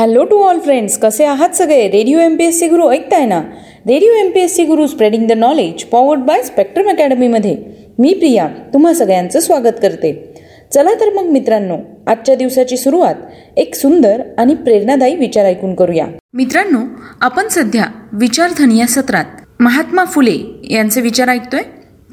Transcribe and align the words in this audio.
Hello 0.00 0.24
to 0.24 0.42
all 0.42 0.58
friends 0.58 0.98
कसे 0.98 1.24
आहात 1.24 1.48
सगळे? 1.48 1.90
Radio 1.90 2.18
M 2.18 2.36
P 2.36 2.44
S 2.44 2.58
C 2.58 2.68
Guru 2.68 2.90
ऐकताय 2.90 3.26
ना? 3.26 3.38
Radio 3.86 4.12
M 4.12 4.30
P 4.30 4.40
S 4.40 4.56
C 4.56 4.64
Guru 4.64 4.86
spreading 4.86 5.28
the 5.28 5.32
knowledge 5.32 5.84
powered 5.84 6.20
by 6.20 6.42
Spectrum 6.42 6.88
अकॅडमीमध्ये 6.88 7.56
मी 7.98 8.14
प्रिया 8.14 8.48
तुम्हा 8.48 8.94
सगळ्यांचं 8.94 9.40
स्वागत 9.40 9.76
करते. 9.82 10.34
चला 10.74 10.94
तर 10.94 11.12
मग 11.14 11.22
मित्रांनो 11.22 11.76
आजच्या 12.06 12.34
दिवसाची 12.34 12.76
सुरुवात 12.76 13.14
एक 13.56 13.74
सुंदर 13.74 14.22
आणि 14.38 14.54
प्रेरणादायी 14.54 15.16
विचार 15.16 15.44
ऐकून 15.44 15.74
करूया. 15.74 16.06
मित्रांनो 16.32 16.78
आपण 17.20 17.48
सध्या 17.48 17.84
विचारधन 18.12 18.72
या 18.72 18.86
सत्रात 18.86 19.24
महात्मा 19.60 20.04
फुले 20.04 20.38
यांचे 20.70 21.00
विचार 21.00 21.28
ऐकतोय. 21.28 21.62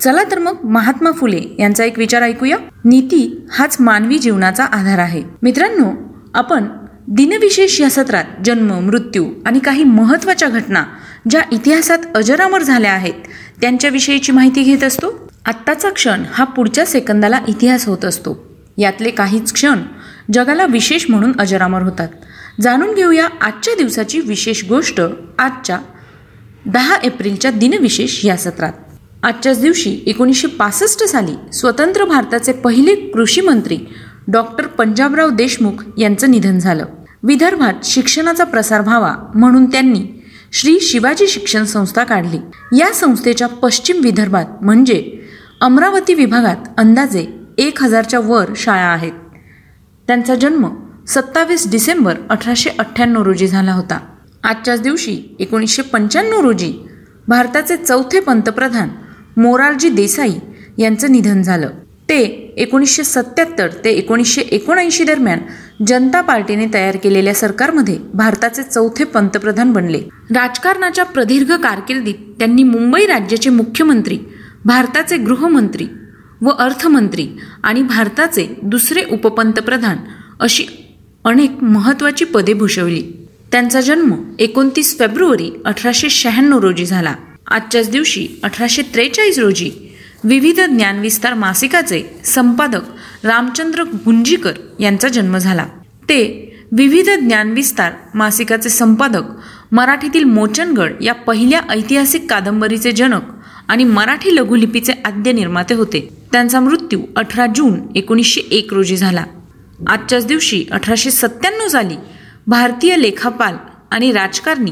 चला 0.01 0.23
तर 0.31 0.39
मग 0.39 0.57
महात्मा 0.63 1.11
फुले 1.11 1.41
यांचा 1.59 1.85
एक 1.85 1.99
विचार 1.99 2.21
ऐकूया. 2.21 2.57
नीती 2.85 3.41
हाच 3.51 3.77
मानवी 3.79 4.17
जीवनाचा 4.17 4.63
आधार 4.63 4.99
आहे. 4.99 5.21
मित्रांनो 5.41 5.85
आपण 6.33 6.63
दिनविशेष 7.07 7.81
या 7.81 7.89
सत्रात 7.89 8.23
जन्म 8.45 8.79
मृत्यू 8.79 9.25
आणि 9.45 9.59
काही 9.59 9.83
महत्त्वाच्या 9.83 10.49
घटना 10.49 10.83
ज्या 11.29 11.41
इतिहासात 11.51 11.97
अजरामर 12.15 12.63
झाल्या 12.63 12.91
आहेत 12.91 13.13
त्यांच्याविषयीची 13.61 14.31
माहिती 14.31 14.63
घेत 14.63 14.83
असतो. 14.83 15.29
आत्ताचा 15.45 15.89
क्षण 15.89 16.23
हा 16.31 16.43
पुढच्या 16.43 16.85
सेकंदाला 16.85 17.39
इतिहास 17.47 17.87
होत 17.87 18.05
असतो. 18.05 18.57
यातले 18.77 19.09
काहीच 19.09 19.53
क्षण 19.53 19.79
जगाला 20.33 20.65
विशेष 20.65 21.05
म्हणून 21.09 21.31
अजरामर 21.39 21.81
होतात. 21.81 22.07
जाणून 22.61 22.93
घेऊया 22.93 23.27
आजच्या 23.41 23.75
दिवसाची 23.75 24.19
विशेष 24.19 24.65
गोष्ट 24.65 25.01
आजच्या 25.39 25.79
दहा 26.65 26.95
एप्रिलच्या 26.95 27.51
दिनविशेष 27.51 28.25
या 28.25 28.37
सत्रात. 28.37 28.73
आजच्याच 29.23 29.61
दिवशी 29.61 29.99
एकोणीसशे 30.05 30.47
पासष्ट 30.47 31.03
साली 31.03 31.53
स्वतंत्र 31.53 32.05
भारताचे 32.05 32.51
पहिले 32.51 32.95
कृषी 32.95 33.41
मंत्री 33.41 33.77
डॉक्टर 34.27 34.67
पंजाबराव 34.67 35.29
देशमुख 35.29 35.83
यांचं 35.97 36.31
निधन 36.31 36.59
झालं. 36.59 36.85
विदर्भात 37.23 37.73
शिक्षणाचा 37.83 38.43
प्रसार 38.43 38.81
व्हावा 38.81 39.15
म्हणून 39.35 39.65
त्यांनी 39.65 40.05
श्री 40.51 40.79
शिवाजी 40.79 41.27
शिक्षण 41.27 41.63
संस्था 41.63 42.03
काढली. 42.03 42.37
या 42.79 42.93
संस्थेच्या 42.93 43.47
पश्चिम 43.47 44.01
विदर्भात 44.03 44.45
म्हणजे 44.61 45.19
अमरावती 45.61 46.13
विभागात 46.13 46.55
अंदाजे 46.77 47.27
एक 47.57 47.83
हजारच्या 47.83 48.19
वर 48.19 48.45
शाळा 48.55 48.87
आहेत. 48.87 49.11
त्यांचा 50.07 50.35
जन्म 50.35 50.69
सत्तावीस 51.07 51.71
डिसेंबर 51.71 52.15
अठराशे 52.29 52.69
अठ्ठ्याण्णव 52.79 53.23
रोजी 53.23 53.47
झाला 53.47 53.73
होता. 53.73 53.99
आजच्याच 54.43 54.81
दिवशी 54.81 55.35
एकोणीसशे 55.39 55.81
पंच्याण्णव 55.81 56.39
रोजी 56.39 56.73
भारताचे 57.27 57.77
चौथे 57.77 58.19
पंतप्रधान 58.19 58.89
मोरारजी 59.37 59.89
देसाई 59.89 60.33
यांचं 60.77 61.11
निधन 61.11 61.41
झालं. 61.41 61.69
ते 62.09 62.53
एकोणीसशे 62.57 63.03
सत्याहत्तर 63.03 63.67
ते 63.85 63.89
एकोणीसशे 63.89 64.41
एकोणऐंशी 64.41 65.03
दरम्यान 65.03 65.39
जनता 65.87 66.21
पार्टीने 66.21 66.65
तयार 66.73 66.95
केलेल्या 66.95 67.33
सरकारमध्ये 67.33 67.97
भारताचे 68.13 68.63
चौथे 68.63 69.03
पंतप्रधान 69.03 69.73
बनले. 69.73 69.99
राजकारणाच्या 70.29 71.05
प्रदीर्घ 71.05 71.51
कारकिर्दीत 71.51 72.13
त्यांनी 72.39 72.63
मुंबई 72.63 73.05
राज्याचे 73.05 73.49
मुख्यमंत्री 73.49 74.19
भारताचे 74.65 75.17
गृहमंत्री 75.17 75.87
व 76.41 76.49
अर्थमंत्री 76.49 77.27
आणि 77.63 77.83
भारताचे 77.83 78.47
दुसरे 78.63 79.03
उपपंतप्रधान 79.11 79.97
अशी 80.39 80.65
अनेक 81.25 81.63
महत्त्वाची 81.63 82.25
पदे 82.25 82.53
भूषवली. 82.53 83.03
त्यांचा 83.51 83.81
जन्म 83.81 84.13
एकोणतीस 84.39 84.97
फेब्रुवारी 84.99 85.51
अठराशे 85.65 86.09
शहाण्णव 86.09 86.59
रोजी 86.59 86.85
झाला. 86.85 87.15
आजच्याच 87.47 87.89
दिवशी 87.89 88.27
अठराशे 88.43 88.81
त्रेचाळीस 88.81 89.39
रोजी 89.39 89.71
विविध 90.23 90.59
ज्ञानविस्तार 90.59 91.33
मासिकाचे 91.33 92.19
संपादक 92.25 92.81
रामचंद्र 93.23 93.83
गुंजीकर 93.83 94.51
यांचा 94.79 95.07
जन्म 95.07 95.37
झाला. 95.37 95.65
ते 96.03 96.43
विविध 96.71 97.09
ज्ञानविस्तार 97.09 97.91
मासिकाचे 98.15 98.69
संपादक 98.69 99.21
मराठीतील 99.71 100.23
मोचनगड 100.23 100.93
या 101.01 101.13
पहिल्या 101.13 101.61
ऐतिहासिक 101.69 102.29
कादंबरीचे 102.29 102.91
जनक 102.91 103.21
आणि 103.67 103.83
मराठी 103.83 104.35
लघुलिपीचे 104.35 104.93
आद्य 105.05 105.31
निर्माते 105.31 105.73
होते. 105.73 106.09
त्यांचा 106.31 106.59
मृत्यू 106.59 106.99
अठरा 107.15 107.45
जून 107.55 107.79
एकोणीसशे 107.95 108.41
एक 108.41 108.73
रोजी 108.73 108.97
झाला. 108.97 109.23
आजच्याच 109.87 110.25
दिवशी 110.25 110.65
अठराशे 110.71 111.11
सत्त्याण्णव 111.11 111.67
साली 111.67 111.95
भारतीय 112.47 112.97
लेखापाल 112.97 113.55
आणि 113.91 114.11
राजकारणी 114.11 114.71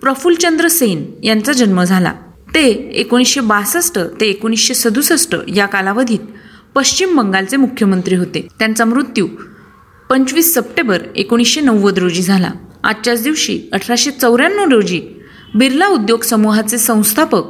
प्रफुल्लचंद्र 0.00 0.68
सेन 0.68 1.06
यांचा 1.22 1.52
जन्म 1.52 1.84
झाला. 1.84 2.12
ते 2.54 2.68
एकोणीसशे 2.94 3.40
बासष्ट 3.40 3.98
ते 4.20 4.26
एकोणीसशे 4.26 4.74
सदुसष्ट 4.74 5.36
या 5.56 5.66
कालावधीत 5.66 6.18
पश्चिम 6.74 7.16
बंगालचे 7.16 7.56
मुख्यमंत्री 7.56 8.14
होते. 8.14 8.48
त्यांचा 8.58 8.84
मृत्यू 8.84 9.28
पंचवीस 10.10 10.54
सप्टेंबर 10.54 10.98
एकोणीसशे 11.16 11.60
नव्वद 11.60 11.98
रोजी 11.98 12.22
झाला. 12.22 12.50
आजच्याच 12.84 13.22
दिवशी 13.22 13.60
अठराशे 13.72 14.10
चौऱ्याण्णव 14.10 14.68
रोजी 14.70 15.02
बिर्ला 15.54 15.86
उद्योग 15.86 16.22
समूहाचे 16.22 16.78
संस्थापक 16.78 17.42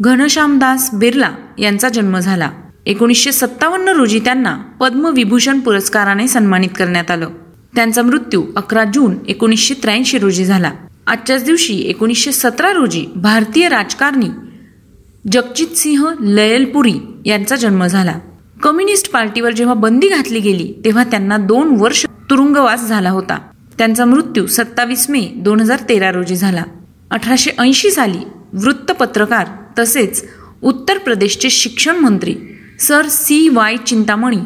घनश्यामदास 0.00 0.90
बिर्ला 0.94 1.30
यांचा 1.58 1.88
जन्म 1.88 2.18
झाला. 2.18 2.50
एकोणीसशे 2.86 3.32
सत्तावन्न 3.32 3.88
रोजी 3.88 4.18
त्यांना 4.18 4.56
पद्मविभूषण 4.80 5.60
पुरस्काराने 5.60 6.28
सन्मानित 6.28 6.70
करण्यात 6.76 7.10
आलं. 7.10 7.28
त्यांचा 7.74 8.02
मृत्यू 8.02 8.44
अकरा 8.56 8.84
जून 8.84 9.14
एकोणीसशे 9.28 9.74
त्र्याऐंशी 9.74 10.18
रोजी 10.18 10.44
झाला. 10.44 10.72
आजच्याच 11.08 11.44
दिवशी 11.44 11.74
एकोणीसशे 11.80 12.32
सतरा 12.32 12.72
रोजी 12.72 13.04
भारतीय 13.16 13.68
राजकारणी 13.68 14.28
जगजित 15.32 15.76
सिंह 15.76 16.04
लयलपुरी 16.20 16.92
यांचा 17.26 17.56
जन्म 17.56 17.86
झाला. 17.86 18.12
कम्युनिस्ट 18.62 19.10
पार्टीवर 19.12 19.52
जेव्हा 19.52 19.74
बंदी 19.74 20.08
घातली 20.08 20.40
गेली 20.40 20.72
तेव्हा 20.84 21.04
त्यांना 21.04 21.36
दोन 21.36 21.74
वर्ष 21.76 22.04
तुरुंगवास 22.30 22.84
झाला 22.88 23.10
होता. 23.10 23.38
त्यांचा 23.78 24.04
मृत्यू 24.04 24.46
सत्तावीस 24.46 25.08
मे 25.10 25.20
दोन 25.36 25.60
हजार 25.60 25.80
तेरा 25.88 26.10
रोजी 26.12 26.36
झाला. 26.36 26.62
अठराशे 27.10 27.50
ऐंशी 27.58 27.90
साली 27.90 28.18
वृत्तपत्रकार 28.52 29.46
तसेच 29.78 30.24
उत्तर 30.62 30.98
प्रदेशचे 30.98 31.50
शिक्षण 31.50 31.96
मंत्री 31.96 32.34
सर 32.80 33.06
सी 33.08 33.48
वाय 33.48 33.76
चिंतामणी 33.86 34.40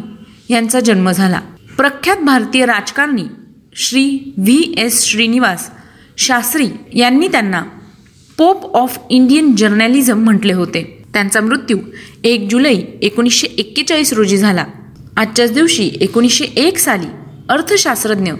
यांचा 0.50 0.80
जन्म 0.80 1.10
झाला. 1.10 1.40
प्रख्यात 1.76 2.16
भारतीय 2.16 2.66
राजकारणी 2.66 3.24
श्री 3.74 4.34
व्ही 4.38 4.74
एस 4.78 5.04
श्रीनिवास 5.04 5.70
शास्त्री 6.18 6.68
यांनी 6.94 7.28
त्यांना 7.28 7.62
पोप 8.38 8.76
ऑफ 8.76 8.98
इंडियन 9.10 9.54
जर्नलिझम 9.56 10.18
म्हटले 10.18 10.52
होते. 10.52 11.04
त्यांचा 11.12 11.40
मृत्यू 11.40 11.78
एक 12.24 12.48
जुलै 12.50 12.74
एकोणीसशे 13.02 13.46
एक्केचाळीस 13.46 14.12
रोजी 14.12 14.36
झाला. 14.36 14.64
आजच्याच 15.16 15.52
दिवशी 15.52 15.90
एकोणीसशे 16.00 16.44
एक 16.44 16.78
साली 16.78 17.06
अर्थशास्त्रज्ञ 17.48 18.32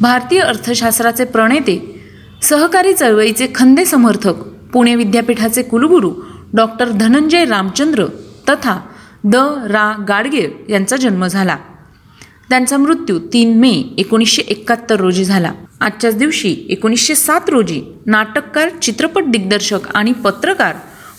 भारतीय 0.00 0.40
अर्थशास्त्राचे 0.40 1.24
प्रणेते 1.24 2.00
सहकारी 2.42 2.92
चळवळीचे 2.92 3.46
खंदे 3.54 3.84
समर्थक 3.84 4.34
पुणे 4.72 4.94
विद्यापीठाचे 4.94 5.62
कुलगुरू 5.62 6.12
डॉक्टर 6.52 6.88
धनंजय 6.90 7.44
रामचंद्र 7.44 8.06
तथा 8.48 8.80
द 9.24 9.36
रा 9.70 10.04
गाडगे 10.08 10.46
यांचा 10.68 10.96
जन्म 10.96 11.26
झाला. 11.26 11.56
त्यांचा 12.50 12.76
मृत्यू 12.76 13.18
तीन 13.32 13.58
मे 13.58 13.82
एकोणीसशे 13.98 14.42
एकाहत्तर 14.42 14.96
रोजी 14.96 15.24
झाला. 15.24 15.52
आजच्याच 15.80 16.16
दिवशी 16.16 16.56
एकोणीसशे 16.68 17.14
सात 17.14 17.40
रोजी 17.48 17.82
नाटककार 18.06 18.68
चित्रपट 18.82 19.24
दिग्दर्शक 19.24 19.78
आणि 19.94 20.12
पत्रकार 20.12 20.76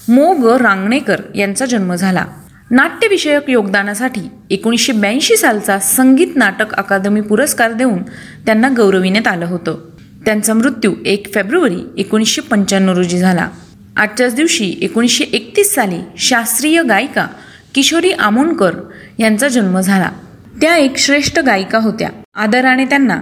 मो. 0.07 0.33
ग. 0.33 0.61
रांगणेकर 0.61 1.21
यांचा 1.35 1.65
जन्म 1.65 1.95
झाला. 1.95 2.25
नाट्यविषयक 2.71 3.49
योगदानासाठी 3.49 4.21
एकोणीसशे 4.49 4.93
ब्याऐंशी 4.93 5.35
सालचा 5.35 5.79
संगीत 5.79 6.27
नाटक 6.35 6.73
अकादमी 6.73 7.21
पुरस्कार 7.21 7.73
देऊन 7.73 8.03
त्यांना 8.45 8.69
गौरविण्यात 8.77 9.27
आलं 9.27 9.45
होतं. 9.45 9.77
त्यांचा 10.25 10.53
मृत्यू 10.53 10.93
एक 11.05 11.33
फेब्रुवारी 11.33 11.79
एकोणीसशे 11.97 12.41
पंच्याण्णव 12.41 12.93
रोजी 12.93 13.17
झाला. 13.19 13.49
आजच्याच 13.97 14.35
दिवशी 14.35 14.73
एकोणीसशे 14.81 15.23
एकतीस 15.23 15.75
साली 15.75 15.99
शास्त्रीय 16.17 16.83
गायिका 16.83 17.27
किशोरी 17.75 18.11
आमोणकर 18.11 18.75
यांचा 19.19 19.47
जन्म 19.47 19.79
झाला. 19.79 20.09
त्या 20.51 20.75
एक 20.75 20.97
श्रेष्ठ 20.97 21.39
गायिका 21.39 21.77
होत्या. 21.77 22.09
आदराने 22.35 22.85
त्यांना 22.85 23.19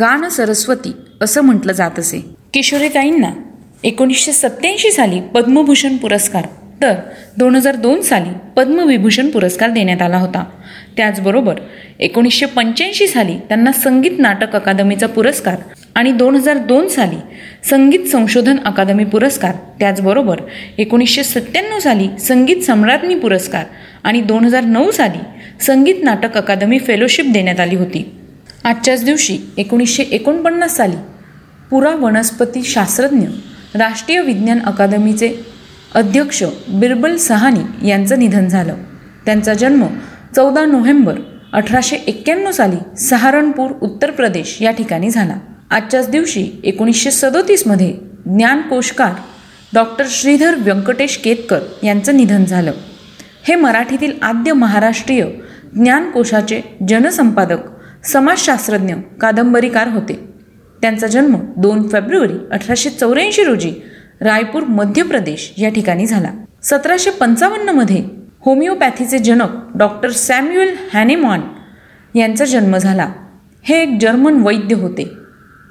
गान 0.00 0.28
सरस्वती 0.28 0.92
असं 1.20 1.40
म्हटलं 1.40 1.72
जात 1.72 1.98
असे. 1.98 2.18
किशोरीताईंना 2.54 3.30
एकोणीसशे 3.84 4.32
सत्याऐंशी 4.32 4.90
साली 4.90 5.20
पद्मभूषण 5.34 5.96
पुरस्कार 5.96 6.46
तर 6.82 6.94
दोन 7.38 7.54
हजार 7.54 7.76
दोन 7.76 8.00
साली 8.00 8.30
पद्मविभूषण 8.56 9.28
पुरस्कार 9.30 9.70
देण्यात 9.70 10.02
आला 10.02 10.18
होता. 10.18 10.44
त्याचबरोबर 10.96 11.58
एकोणीसशे 12.00 12.46
पंच्याऐंशी 12.46 13.06
साली 13.06 13.36
त्यांना 13.48 13.72
संगीत 13.72 14.18
नाटक 14.18 14.54
अकादमीचा 14.56 15.06
पुरस्कार 15.06 15.56
आणि 15.94 16.12
दोन 16.12 16.34
हजार 16.34 16.58
दोन 16.58 16.88
साली 16.88 17.16
संगीत 17.70 18.06
संशोधन 18.06 18.58
अकादमी 18.64 19.04
पुरस्कार 19.04 19.54
त्याचबरोबर 19.78 20.40
एकोणीसशे 20.78 21.24
सत्त्याण्णव 21.24 21.78
साली 21.78 22.08
संगीत 22.18 22.62
सम्राज्ञी 22.62 23.18
पुरस्कार 23.18 23.64
आणि 24.04 24.20
दोन 24.20 24.44
हजार 24.44 24.64
नऊ 24.64 24.90
साली 24.90 25.18
संगीत 25.60 25.94
नाटक 26.02 26.36
अकादमी 26.36 26.78
फेलोशिप 26.78 27.24
देण्यात 27.32 27.60
आली 27.60 27.76
होती. 27.76 28.18
आजच्याच 28.64 29.04
दिवशी 29.04 29.38
एकोणीसशे 29.56 30.02
एकोणपन्नास 30.02 30.76
साली 30.76 30.96
पुरा 31.70 31.90
वनस्पती 31.90 32.62
शास्त्रज्ञ 32.62 33.26
राष्ट्रीय 33.74 34.20
विज्ञान 34.20 34.58
अकादमीचे 34.66 35.32
अध्यक्ष 35.94 36.44
बिरबल 36.68 37.16
सहानी 37.16 37.88
यांचं 37.88 38.18
निधन 38.18 38.48
झालं. 38.48 38.76
त्यांचा 39.24 39.54
जन्म 39.54 39.86
चौदा 40.36 40.64
नोव्हेंबर 40.64 41.20
अठराशे 41.52 41.96
एक्क्याण्णव 41.96 42.50
साली 42.50 42.96
सहारणपूर 42.96 43.70
उत्तर 43.70 44.10
प्रदेश 44.10 44.58
या 44.60 44.70
ठिकाणी 44.70 45.10
झाला. 45.10 45.36
आजच्याच 45.70 46.10
दिवशी 46.10 46.50
एकोणीसशे 46.64 47.10
सदोतीसमध्ये 47.10 47.94
ज्ञानकोशकार 48.26 49.12
डॉक्टर 49.74 50.04
श्रीधर 50.08 50.54
व्यंकटेश 50.58 51.16
केतकर 51.16 51.60
यांचं 51.82 52.16
निधन 52.16 52.44
झालं. 52.44 52.72
हे 53.48 53.54
मराठीतील 53.54 54.12
आद्य 54.22 54.52
महाराष्ट्रीय 54.52 55.24
ज्ञानकोशाचे 55.74 56.60
जनसंपादक 56.88 57.58
समाजशास्त्रज्ञ 58.04 58.94
कादंबरीकार 59.20 59.88
होते. 59.88 60.28
त्यांचा 60.82 61.06
जन्म 61.06 61.36
दोन 61.56 61.88
फेब्रुवारी 61.88 62.32
अठराशे 62.50 62.90
चौऱ्याऐंशी 62.90 63.44
रोजी 63.44 63.72
रायपूर 64.20 64.62
मध्य 64.62 65.02
प्रदेश 65.02 65.52
या 65.58 65.68
ठिकाणी 65.68 66.06
झाला. 66.06 66.28
सतराशे 66.62 67.10
पंचावन्नमध्ये 67.10 68.04
होमिओपॅथीचे 68.40 69.18
जनक 69.18 69.76
डॉक्टर 69.76 70.10
सॅम्युएल 70.10 70.76
हॅनेमॉन 70.94 71.40
यांचा 72.14 72.44
जन्म 72.44 72.76
झाला. 72.76 73.12
हे 73.62 73.82
एक 73.82 73.98
जर्मन 74.00 74.34
वैद्य 74.34 74.74
होते. 74.76 75.10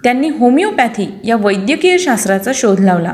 त्यांनी 0.04 0.30
होमिओपॅथी 0.30 1.20
या 1.24 1.36
वैद्यकीय 1.36 1.98
शास्त्राचा 1.98 2.52
शोध 2.56 2.80
लावला. 2.80 3.14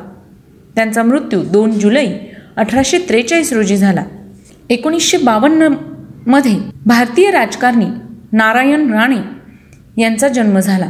त्यांचा 0.76 1.04
मृत्यू 1.04 1.44
दोन 1.44 1.72
जुलै 1.72 2.08
अठराशे 2.56 2.98
त्रेचाळीस 3.10 3.54
रोजी 3.54 3.78
झाला. 3.78 4.04
एकोणीसशे 4.70 5.18
बावन्न 5.18 5.68
मध्ये 6.28 6.56
भारतीय 6.86 7.32
राजकारणी 7.32 7.86
नारायण 8.32 8.94
राणे 8.94 9.16
यांचा 10.02 10.28
जन्म 10.28 10.60
झाला. 10.60 10.90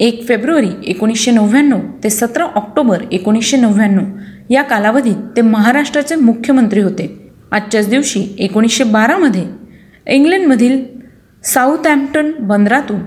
एक 0.00 0.28
फेब्रुवारी 0.28 0.68
एकोणीसशे 0.86 1.30
नव्याण्णव 1.30 1.78
ते 2.04 2.10
सतरा 2.10 2.44
ऑक्टोबर 2.44 3.02
एकोणीसशे 3.12 3.56
नव्याण्णव 3.56 4.04
या 4.50 4.62
कालावधीत 4.62 5.16
ते 5.36 5.40
महाराष्ट्राचे 5.40 6.14
मुख्यमंत्री 6.14 6.80
होते. 6.80 7.30
आजच्याच 7.52 7.88
दिवशी 7.88 8.24
एकोणीसशे 8.38 8.84
बारामध्ये 8.84 9.44
इंग्लंडमधील 10.06 10.84
साऊथॅम्प्टन 11.44 12.30
बंदरातून 12.40 13.00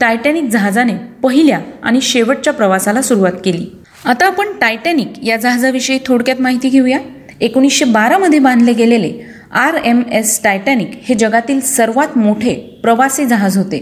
टायटॅनिक 0.00 0.44
जहाजाने 0.44 0.94
पहिल्या 1.22 1.60
आणि 1.82 2.00
शेवटच्या 2.00 2.52
प्रवासाला 2.52 3.02
सुरुवात 3.02 3.32
केली. 3.44 3.66
आता 4.04 4.26
आपण 4.26 4.46
टायटॅनिक 4.60 5.12
या 5.24 5.36
जहाजाविषयी 5.36 5.98
थोडक्यात 6.06 6.40
माहिती 6.40 6.68
घेऊया. 6.68 6.98
एकोणीसशे 7.40 7.84
बारामध्ये 7.84 8.38
बांधले 8.38 8.72
गेलेले 8.72 9.29
आर 9.50 9.74
एम 9.84 10.02
एस 10.12 10.40
टायटॅनिक 10.44 10.90
हे 11.04 11.14
जगातील 11.14 11.60
सर्वात 11.60 12.16
मोठे 12.18 12.54
प्रवासी 12.82 13.24
जहाज 13.26 13.56
होते. 13.58 13.78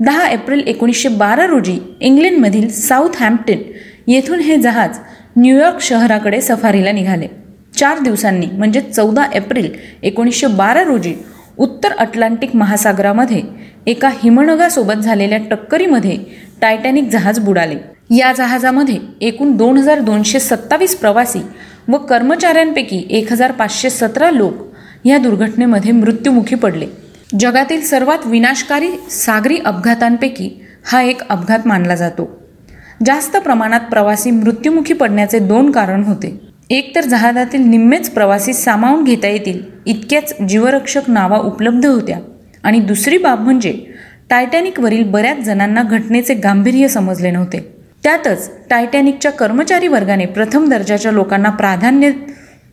दहा 0.00 0.26
एप्रिल 0.28 0.62
एकोणीसशे 0.66 1.08
बारा 1.08 1.46
रोजी 1.46 1.78
इंग्लंडमधील 2.00 2.68
साऊथ 2.68 3.16
हॅम्प्टन 3.20 3.58
येथून 4.06 4.40
हे 4.40 4.56
जहाज 4.56 4.98
न्यूयॉर्क 5.36 5.80
शहराकडे 5.80 6.40
सफारीला 6.40 6.92
निघाले. 6.92 7.26
चार 7.78 7.98
दिवसांनी 7.98 8.46
म्हणजे 8.46 8.80
चौदा 8.80 9.26
एप्रिल 9.34 9.70
एकोणीसशे 10.02 10.46
बारा 10.46 10.82
रोजी 10.84 11.14
उत्तर 11.58 11.92
अटलांटिक 11.98 12.56
महासागरामध्ये 12.56 13.42
एका 13.86 14.08
हिमनगासोबत 14.22 14.94
झालेल्या 14.94 15.38
टक्करीमध्ये 15.50 16.16
टायटॅनिक 16.60 17.08
जहाज 17.10 17.38
बुडाले. 17.38 17.76
या 18.16 18.32
जहाजामध्ये 18.32 18.98
एकूण 19.20 19.56
दोन 19.56 19.76
हजार 19.76 19.98
दोनशे 20.00 20.40
सत्तावीस 20.40 20.94
प्रवासी 20.96 21.40
व 21.88 21.96
कर्मचाऱ्यांपैकी 21.98 23.06
एक 23.10 23.32
हजार 23.32 23.52
पाचशे 23.52 23.90
सतरा 23.90 24.30
लोक 24.30 24.67
या 25.04 25.18
दुर्घटनेमध्ये 25.18 25.92
मृत्युमुखी 25.92 26.54
पडले. 26.54 26.86
जगातील 27.40 27.80
सर्वात 27.80 28.26
विनाशकारी 28.26 28.88
सागरी 29.10 29.56
अपघातांपैकी 29.64 30.62
हा 30.84 31.02
एक 31.02 31.28
अपघात 31.28 31.58
मानला 31.66 31.94
जातो. 31.94 32.42
जास्त 33.06 33.36
प्रमाणात 33.36 33.80
प्रवासी 33.80 34.30
मृत्युमुखी 34.30 34.94
पडण्याचे 34.94 35.38
दोन 35.38 35.70
कारण 35.70 36.04
होते. 36.04 36.40
एक 36.70 36.96
तर 36.96 37.00
जहाजातील 37.00 37.60
निम्मेच 37.60 38.10
प्रवासी 38.10 38.52
सामावून 38.52 39.04
घेता 39.04 39.28
येतील 39.28 39.62
इतक्याच 39.86 40.34
जीवरक्षक 40.48 41.02
नावा 41.08 41.38
उपलब्ध 41.38 41.86
होत्या. 41.86 42.18
आणि 42.62 42.80
दुसरी 42.80 43.18
बाब 43.18 43.40
म्हणजे 43.40 43.86
टायटॅनिकवरील 44.30 45.04
बऱ्याच 45.04 45.38
जणांना 45.38 45.82
घटनेचे 45.82 46.34
गांभीर्य 46.34 46.88
समजले 46.88 47.30
नव्हते. 47.30 47.76
त्यातच 48.02 48.50
टायटॅनिकच्या 48.70 49.32
कर्मचारी 49.32 49.88
वर्गाने 49.88 50.26
प्रथम 50.26 50.68
दर्जाच्या 50.68 51.12
लोकांना 51.12 51.50
प्राधान्य 51.50 52.10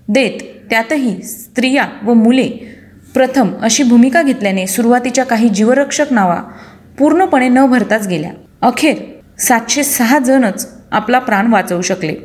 देत 0.08 0.55
त्यातही 0.70 1.22
स्त्रिया 1.22 1.86
व 2.04 2.14
मुले 2.14 2.48
प्रथम 3.14 3.50
अशी 3.62 3.84
भूमिका 3.84 4.22
घेतल्याने 4.22 4.68
सुरुवातीच्या 4.68 5.26
काही 5.26 5.50
जीवरक्षक 5.50 6.06
नावा 6.12 6.42
पूर्णपणे 7.00 7.50
न 7.50 7.66
भरताच 7.66 8.08
गेल्या. 8.08 8.32
अखेर 8.62 8.96
सातशे 9.40 9.84
सहा 9.84 10.20
जणच 10.20 10.68
आपला 10.92 11.20
प्राण 11.20 11.48
वाचवू 11.48 11.82
शकले. 11.82 12.16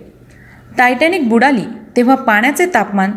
टायटॅनिक 0.79 1.29
बुडाली 1.29 1.63
तेव्हा 1.97 2.15
पाण्याचे 2.15 2.67
तापमान 2.67 3.13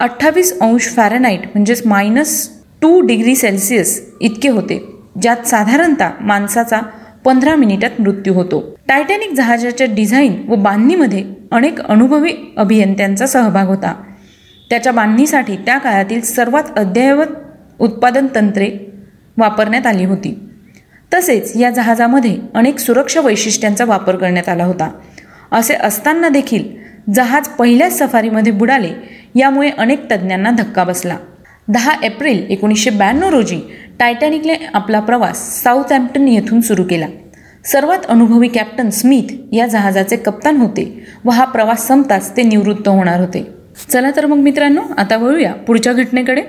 अठ्ठावीस 0.00 0.60
अंश 0.60 0.88
फॅरनाईट 0.88 1.40
म्हणजेच 1.46 1.86
मायनस 1.86 2.48
टू 2.82 3.00
डिग्री 3.00 3.34
सेल्सिअस 3.36 4.00
इतके 4.20 4.48
होते 4.48 4.84
ज्यात 5.22 5.46
साधारणतः 5.46 6.10
माणसाचा 6.20 6.80
पंधरा 7.24 7.54
मिनिटात 7.56 8.00
मृत्यू 8.00 8.34
होतो. 8.34 8.78
टायटॅनिक 8.88 9.32
जहाजाच्या 9.32 9.86
डिझाईन 9.90 10.42
व 10.48 10.54
बांधणीमध्ये 10.54 11.24
अनेक 11.52 11.80
अनुभवी 11.80 12.32
अभियंत्यांचा 12.56 13.26
सहभाग 13.26 13.66
होता. 13.66 13.94
त्याच्या 14.70 14.92
बांधणीसाठी 14.92 15.56
त्या 15.56 15.78
काळातील 15.78 16.20
सर्वात 16.20 16.62
अद्ययावत 16.76 17.26
उत्पादन 17.78 18.26
तंत्रे 18.34 18.70
वापरण्यात 19.36 19.86
आली 19.86 20.04
होती. 20.04 20.38
तसेच 21.14 21.56
या 21.56 21.70
जहाजामध्ये 21.70 22.36
अनेक 22.54 22.78
सुरक्षा 22.78 23.20
वैशिष्ट्यांचा 23.20 23.84
वापर 23.84 24.16
करण्यात 24.16 24.48
आला 24.48 24.64
होता. 24.64 24.90
असे 25.52 25.74
असताना 25.74 26.28
देखील 26.28 26.64
जहाज 27.14 27.48
पहिल्याच 27.48 27.98
सफारीमध्ये 27.98 28.52
बुडाले 28.52 28.88
यामुळे 29.34 29.70
अनेक 29.70 30.10
तज्ज्ञांना 30.10 30.50
धक्का 30.50 30.84
बसला. 30.84 31.16
दहा 31.68 31.92
एप्रिल 32.02 32.46
एकोणीसशे 32.50 32.90
ब्याण्णव 32.90 33.28
रोजी 33.28 33.60
टायटॅनिकने 33.98 34.54
आपला 34.74 35.00
प्रवास 35.00 35.62
साऊथ 35.62 35.92
हॅम्प्टन 35.92 36.28
येथून 36.28 36.60
सुरू 36.60 36.84
केला. 36.84 37.06
सर्वात 37.64 37.98
अनुभवी 38.08 38.48
कॅप्टन 38.48 38.90
स्मिथ 38.90 39.54
या 39.54 39.66
जहाजाचे 39.66 40.16
कप्तान 40.16 40.56
होते 40.56 41.06
व 41.24 41.30
हा 41.30 41.44
प्रवास 41.44 41.86
संपताच 41.86 42.36
ते 42.36 42.42
निवृत्त 42.42 42.88
होणार 42.88 43.20
होते. 43.20 43.59
चला 43.88 44.10
तर 44.16 44.26
मग 44.26 44.36
मित्रांनो 44.36 44.82
आता 44.98 45.16
वळूया 45.16 45.52
पुढच्या 45.52 45.92
घटनेकडे. 45.92 46.42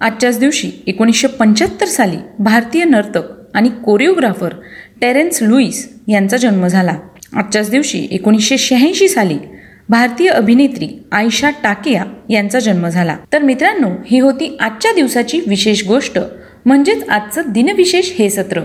आजच्याच 0.00 0.38
दिवशी 0.38 0.70
एकोणीसशे 0.86 1.26
पंच्याहत्तर 1.26 1.86
साली 1.86 2.16
भारतीय 2.38 2.84
नर्तक 2.84 3.22
आणि 3.54 3.68
कोरिओग्राफर 3.84 4.54
टेरेन्स 5.00 5.42
लुईस 5.42 5.88
यांचा 6.08 6.36
जन्म 6.36 6.66
झाला. 6.66 6.94
आजच्याच 7.36 7.70
दिवशी 7.70 8.08
एकोणीसशे 8.10 8.58
शहाऐंशी 8.58 9.08
साली 9.08 9.38
भारतीय 9.88 10.28
अभिनेत्री 10.28 10.88
आयशा 11.12 11.50
टाकिया 11.50 12.04
यांचा 12.30 12.60
जन्म 12.60 12.88
झाला. 12.88 13.16
तर 13.32 13.42
मित्रांनो 13.42 13.88
ही 14.06 14.18
होती 14.18 14.56
आजच्या 14.60 14.92
दिवसाची 14.92 15.40
विशेष 15.46 15.86
गोष्ट 15.86 16.18
म्हणजेच 16.66 17.08
आजचं 17.08 17.42
दिनविशेष 17.48 18.12
हे 18.18 18.30
सत्र. 18.30 18.60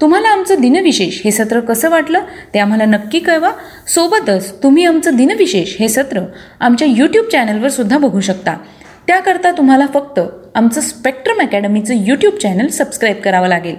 तुम्हाला 0.00 0.28
आमचं 0.28 0.54
दिनविशेष 0.60 1.20
हे 1.24 1.30
सत्र 1.30 1.60
कसं 1.60 1.90
वाटलं 1.90 2.20
ते 2.54 2.58
आम्हाला 2.58 2.84
नक्की 2.84 3.18
कळवा. 3.18 3.50
सोबतच 3.86 4.62
तुम्ही 4.62 4.84
आमचं 4.84 5.16
दिनविशेष 5.16 5.76
हे 5.80 5.88
सत्र 5.88 6.20
आमच्या 6.60 6.88
यूट्यूब 6.90 7.26
चॅनलवर 7.26 7.68
सुद्धा 7.68 7.98
बघू 7.98 8.20
शकता. 8.20 8.56
त्याकरता 9.06 9.52
तुम्हाला 9.52 9.86
फक्त 9.94 10.20
आमचं 10.54 10.80
स्पेक्ट्रम 10.80 11.40
अकॅडमीचं 11.40 11.94
यूट्यूब 11.96 12.34
चॅनल 12.34 12.66
सबस्क्राईब 12.66 13.16
करावं 13.16 13.48
लागेल. 13.48 13.76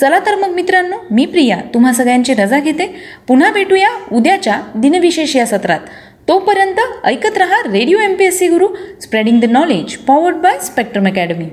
चला 0.00 0.18
तर 0.18 0.34
मग 0.34 0.48
मित्रांनो 0.48 0.96
मी 1.10 1.26
प्रिया 1.26 1.58
तुम्हा 1.74 1.92
सगळ्यांची 1.92 2.34
रजा 2.34 2.60
घेते. 2.60 2.94
पुन्हा 3.28 3.50
भेटूया 3.50 3.88
उद्याच्या 4.12 4.60
दिनविशेष 4.74 5.36
या 5.36 5.46
सत्रात. 5.46 5.80
तोपर्यंत 6.28 7.06
ऐकत 7.06 7.38
रहा 7.38 7.72
radio 7.72 7.98
M 7.98 8.14
P 8.14 8.24
S 8.24 8.38
C 8.38 8.48
Guru 8.48 8.66
spreading 9.02 9.40
the 9.40 9.44
knowledge 9.44 9.96
powered 9.96 10.36
by 10.36 10.58
Spectrum 10.58 11.06
Academy 11.06 11.44